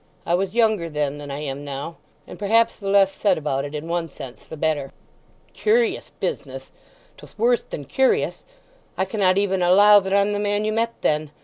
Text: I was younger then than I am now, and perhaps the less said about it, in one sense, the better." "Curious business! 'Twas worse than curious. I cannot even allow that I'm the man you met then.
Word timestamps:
I 0.25 0.33
was 0.33 0.55
younger 0.55 0.89
then 0.89 1.19
than 1.19 1.29
I 1.29 1.41
am 1.41 1.63
now, 1.63 1.97
and 2.25 2.39
perhaps 2.39 2.75
the 2.75 2.89
less 2.89 3.13
said 3.13 3.37
about 3.37 3.65
it, 3.65 3.75
in 3.75 3.87
one 3.87 4.07
sense, 4.07 4.43
the 4.43 4.57
better." 4.57 4.91
"Curious 5.53 6.09
business! 6.19 6.71
'Twas 7.17 7.37
worse 7.37 7.61
than 7.63 7.85
curious. 7.85 8.43
I 8.97 9.05
cannot 9.05 9.37
even 9.37 9.61
allow 9.61 9.99
that 9.99 10.11
I'm 10.11 10.33
the 10.33 10.39
man 10.39 10.65
you 10.65 10.73
met 10.73 10.93
then. 11.01 11.29